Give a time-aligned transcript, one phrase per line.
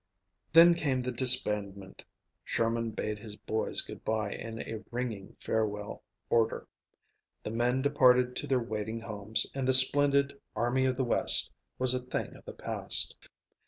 [0.51, 2.03] Then came the disbandment;
[2.43, 6.67] Sherman bade his "boys" good by in a ringing farewell order;
[7.43, 11.93] the men departed to their waiting homes, and the splendid "Army of the West" was
[11.93, 13.15] a thing of the past.